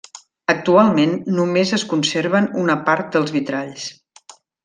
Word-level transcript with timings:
Actualment 0.53 1.11
només 1.39 1.73
es 1.77 1.83
conserven 1.91 2.49
una 2.63 2.79
part 2.89 3.13
dels 3.17 3.35
vitralls. 3.37 3.87